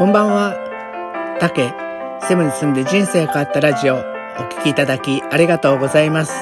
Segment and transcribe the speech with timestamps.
[0.00, 0.56] こんばんは。
[1.40, 1.74] タケ、
[2.26, 6.32] セブに住んで人生変わったラジオ、お聞きいただきありがとうございます。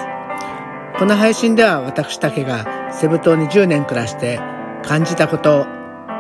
[0.96, 4.39] この配信では私タケがセブ島に10年暮らして
[4.84, 5.66] 感じたこと、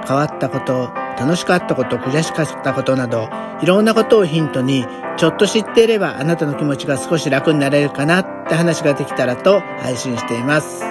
[0.04, 3.30] 変わったこと、楽しかったこと、悔しかったことなど、
[3.62, 4.84] いろんなことをヒントに、
[5.16, 10.82] ちょっと知っていればあなたの気持ちが少し楽になれるかなって話ができたらと配信しています。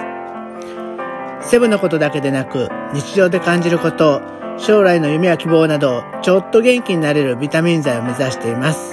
[1.42, 8.92] セブのことだけでなく、日常で感じること、将来の夢や希望など、ちょっと元気になれるビタミン剤を目指しています。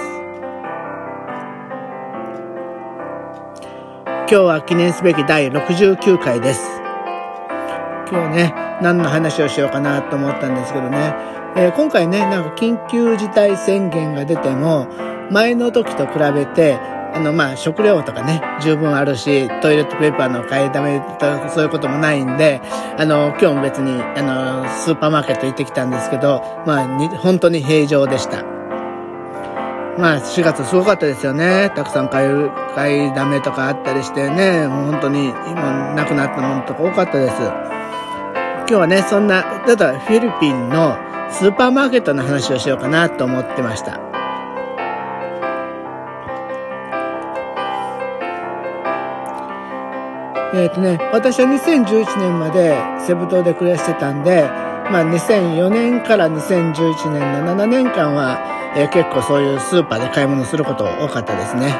[4.06, 6.80] 今日は記念すべき第69回です。
[8.10, 11.14] 今日ね、何の話をしようかなと思ったんですけどね、
[11.56, 14.86] えー、今回ね、なんか緊急事態宣言が出ても、
[15.30, 16.78] 前の時と比べて、
[17.16, 22.60] あの、まあ、食料とかね、十分あるし、トイレットペーパーの買いだめと、そういうこともないんで、
[22.98, 28.44] あの、今日も別に、あの、スーパーマーケット行ってきたんですけど、まあ、に本当に平常でした。
[29.98, 31.72] まあ、4月すごかったですよね。
[31.74, 37.36] たくさん買い、買いだめとかあったりしてね、もう本当に今なくなったものとか多かったです。
[37.38, 40.98] 今日はね、そんな、ただフィリピンの
[41.30, 44.05] スーパーマーケットの話をしようかなと思ってました。
[50.54, 54.42] えっ、ー、とね、私は2011年までセブ島で暮らしてたんで、
[54.90, 61.74] まあ2004年から2011年の7年間は、えー、結構そういうスーパーで買い物すること多かったですね。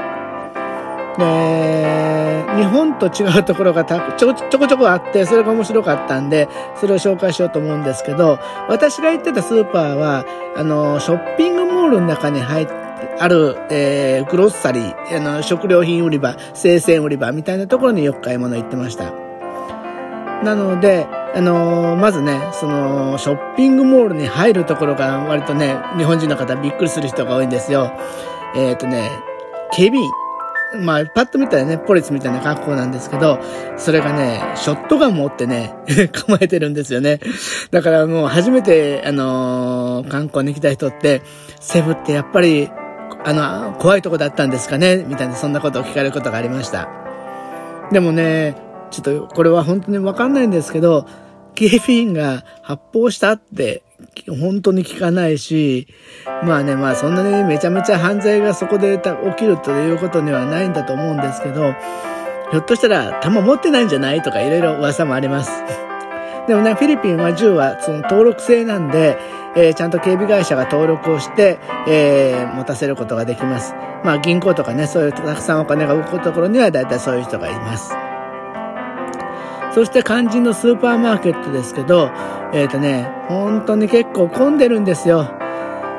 [1.19, 12.86] で、日本と違うところがちょちょこちょこあって、それが面白かったんで、それを紹介しようと思うんですけど、私が行ってたスーパーは、あの、ショッピングモールの中に入って、
[13.19, 19.13] ある、えー、グロッサリー、あの、食料品売り場、生鮮売り場みたいなところによく買い物行ってました。
[20.43, 27.93] なので、あのー、まずね、その、ショッピングモールに入るところが割とね、日本人の方びっくりする人が多いんですよ。
[28.55, 29.11] えっ、ー、とね、
[29.73, 30.11] 警備員。
[30.83, 33.39] まあ、パッと見たらね、ポリスみたいな格好なんですけど、
[33.79, 35.75] それがね、ショットガン持ってね、
[36.13, 37.21] 構えてるんですよね。
[37.71, 41.23] だからもう初めて、あのー、観光に来た人って、
[41.61, 42.69] セブってやっぱり
[43.27, 45.05] あの、怖いとこだったんですかね？
[45.05, 46.89] みたいな、そんなことを聞かれることがありました。
[47.91, 48.55] でもね、
[48.93, 51.07] ちょっとこれは本当にわかんないんですけど、
[51.57, 53.83] 警備員が発砲したって
[54.29, 55.89] 本当に聞かないし、
[56.45, 61.73] まあね、まあそんなにめちゃめちゃ犯罪がそこで起きるということにはないんだと思うんですけど、
[62.53, 64.23] ひょっとしたら弾持ってないんじゃない？
[64.23, 65.51] とかいろいろ噂もあります。
[66.47, 69.19] でもね、フィリピンは銃はその登録制なんで、
[69.57, 71.59] えー、ちゃんと警備会社が登録をして、
[71.89, 73.75] えー、持たせることができます。
[74.05, 77.93] まあ銀行とかね、そういうたくさんお金が動くところには大体そういう人がいます。
[79.75, 82.11] そして肝心のスーパーマーケットですけど、
[82.55, 85.29] えっ、ー、とね、本当に結構混んでるんですよ。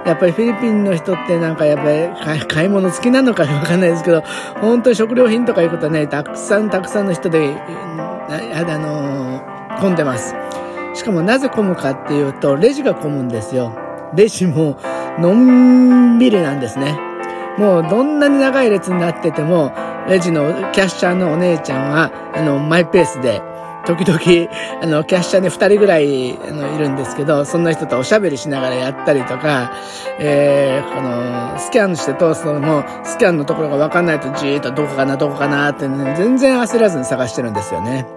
[0.06, 4.24] やっぱりフィリピンの人ってなんかやっぱり買い物好きなのかわかんないですけど、
[4.62, 9.07] 本当に食料品とかいうことはね、たくさんたくさんの人で、あの、
[9.80, 10.36] 混んでます。
[10.94, 13.78] しかもなぜ混むかっていうと、レジが混むんですよ。
[14.16, 14.80] レジも、
[15.20, 17.00] のんびりなんですね。
[17.58, 19.74] もうどんなに長い列になってても、
[20.08, 23.42] レジのキャッシャーのお姉ちゃんは、あの、マイペースで、
[23.86, 24.20] 時々、
[24.82, 29.72] あの、キャッシャーに二人ぐらい、あの、いるんですけど、そんな人とおしゃべりしながらやったりとか、
[30.20, 38.17] えー、この、スキャンして通すのも、スキャンのところがわかんないとじーっとどこかな、どこかなって、ね、全然焦らずに探してるんですよね。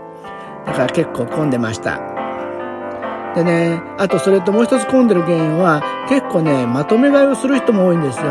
[0.67, 2.01] だから結構混んでました。
[3.35, 8.25] でね、あとそれともう一つ混んでる原因は、結構ね、まとめ買いをする人も多いんですよ。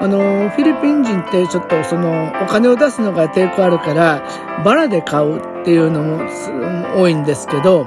[0.00, 4.22] あの、フィリピン人ってちょっとその、お金を出すのが抵抗あるから、
[4.64, 6.20] バラで買うっていうのも
[6.96, 7.84] 多いんですけど、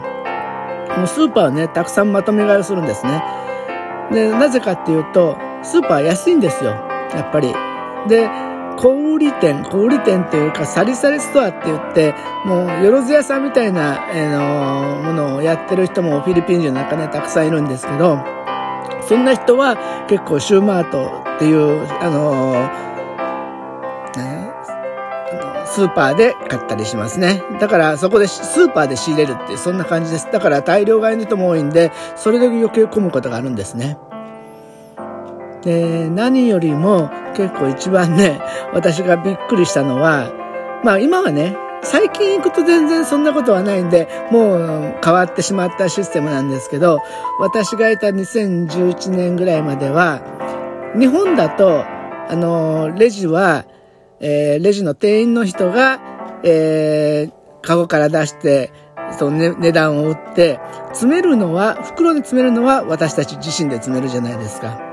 [0.97, 3.24] もうスーパーはね、たくさんまとめ買いをするんですね。
[4.12, 6.72] で、なぜかっていうと、スーパー安いんですよ。
[7.14, 7.53] やっぱり。
[8.08, 8.28] で、
[8.78, 12.14] 小売店、小売店っていうか、サリサリストアって言って、
[12.46, 18.20] もう、よろず屋さんみたいな、えー、のものをやってる人もフィリピン人の中ね、たくさんいるんですけど、
[19.08, 22.53] そんな人は結構シューマートっていう、あの
[24.16, 24.52] ね、
[25.66, 27.44] スーパーで買ったりしますね。
[27.59, 30.28] だからそこでスーパーで仕入れるってそんな感じです。
[30.32, 33.97] だから大量買いの人も多いんで、それで余計混むことがあるんですね。
[35.67, 38.40] で、何よりも結構一番ね、
[38.73, 40.31] 私がびっくりしたのは、
[40.81, 47.02] まあ今はね、最近行くと全然そんなことはないんで、もう変わってしまったシステムなんですけど、
[47.37, 50.22] 私がいた2011年ぐらいまでは、
[50.97, 51.84] 日本だと、
[52.29, 53.66] あの、レジは、
[54.22, 55.99] えー、レジの店員の人が、
[56.43, 58.72] えー、カゴから出して、
[59.20, 60.61] その、ね、値段を売って、
[60.93, 64.86] 詰めるのは、袋に詰めるのは私たち自身で詰めるじゃないですか。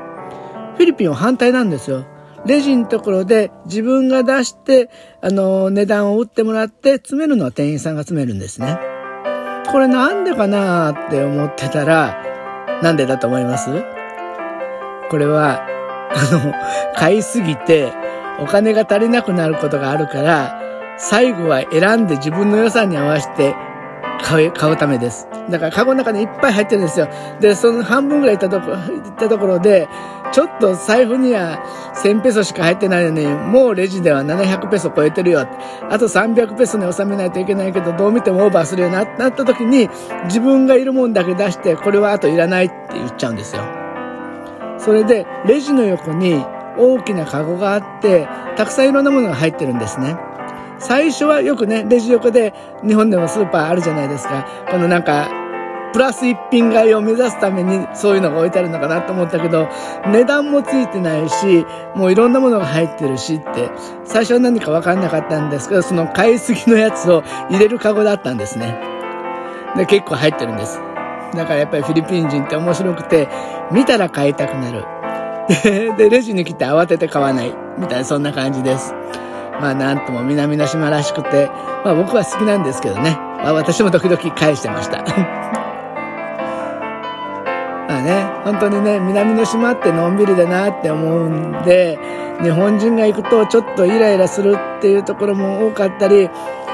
[0.76, 2.04] フィリピンは反対なんですよ。
[2.46, 4.90] レジのところで自分が出して、
[5.22, 8.78] あの、値段を売ってもらって詰めるのは店員さんが詰めるんですね。
[9.70, 12.22] これなんでかなって思ってたら、
[12.82, 13.70] なんでだと思います？
[15.10, 15.62] これは、
[16.12, 16.52] あの、
[16.96, 17.92] 買いすぎて
[18.40, 20.60] お金が足りなくなることがあるから、
[20.98, 23.56] 最後は選んで自分の予算に合わせて
[24.22, 25.28] 買う、買うためです。
[25.50, 27.08] だからカゴの中にいっぱい入ってるんですよ。
[27.40, 29.88] で、その半分ぐらい行ったとこ、行ったところで、
[30.32, 31.62] ちょっと財布には
[32.02, 35.46] 1000ペソしか入ってないのに、もうレジでは700ペソ超えてるよ。
[35.90, 39.88] あと300ペソに収めないといけないけど、どう見てもオーバーするようになった時に、
[40.24, 43.62] 自分がいるもんだけ出して、これはあといらないって言っちゃうんですよ。
[44.78, 46.44] それで、レジの横に
[46.76, 48.26] 大きなカゴがあって、
[48.56, 50.16] たくさんいろんなものが入ってるんですね。
[50.84, 52.52] 最初はよくね、レジ横で
[52.86, 54.46] 日本でもスーパーあるじゃないですか。
[54.70, 55.30] このなんか、
[55.94, 59.68] プラス一品買いを目指すためにそういうのが置いてあるのかなと思ったけど、
[60.08, 61.64] 値段もついてないし、
[61.94, 63.70] もういろんなものが入ってるしって、
[64.04, 68.76] 最初は何かわかんなかったんですけど、その買いすぎのやつを入れるカゴだったんですね。
[69.76, 70.78] で、結構入ってるんです。
[71.34, 73.28] だからやっぱりフィリピン人って面白くて、
[73.72, 74.84] 見たら買いたくなる。
[75.96, 77.54] で、レジに来て慌てて買わない。
[77.78, 78.94] みたいな、そんな感じです。
[79.60, 81.46] まあなんとも南の島らしくて、
[81.84, 83.16] まあ僕は好きなんですけどね。
[83.38, 85.04] まあ私も時々返してました。
[87.88, 91.98] まあね、本当にね、南の島ってのんびりだなって思うんで、
[92.42, 96.28] 日本人が行くとちょっとイライラするっていうところも多かったり、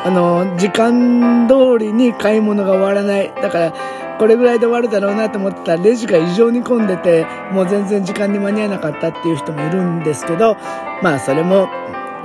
[0.05, 3.31] あの、時間通りに買い物が終わらない。
[3.43, 3.73] だから、
[4.19, 10.57] これぐらいで終わるだろうなと思ってたら、レジが異常に混んでて、もう全然時間に間に合わなかったっていう人もいるんですけど、
[11.03, 11.69] まあそれも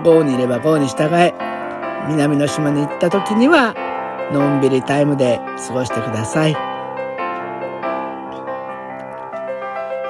[0.04, 1.34] 豪にいれば豪に従え、
[2.08, 3.76] 南の島に行った時には、
[4.32, 6.76] のんびりタイムで過ごしてください。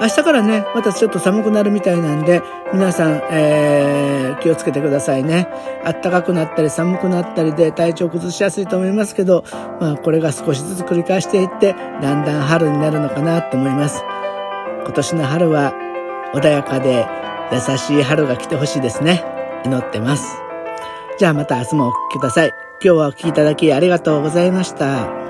[0.01, 2.41] 明日からね、またちょっと寒くなるみたいなんで、
[2.73, 5.47] 皆さん、えー、気をつけてくださいね。
[5.83, 9.45] 暖かくなったり寒くなったりで体調崩しやすいと思いますけど、
[9.79, 14.03] まあこれが少しずつ繰り返していって、だんだん春になるのかなと思います。
[14.83, 15.73] 今年の春は
[16.33, 17.07] 穏やかで
[17.53, 19.34] 優しい春が来てほしいですね。
[19.65, 20.41] 祈ってます。
[21.17, 22.49] じゃあまた明日もお聴きください。
[22.83, 25.24] 今日はお聴きいただきありがとうございました。